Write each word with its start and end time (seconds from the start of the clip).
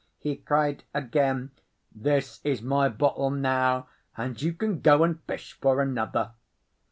he 0.17 0.35
cried 0.37 0.83
again, 0.95 1.51
"this 1.93 2.41
is 2.43 2.63
my 2.63 2.89
bottle 2.89 3.29
now, 3.29 3.87
and 4.17 4.41
you 4.41 4.51
can 4.51 4.79
go 4.81 5.03
and 5.03 5.21
fish 5.25 5.53
for 5.61 5.79
another." 5.79 6.31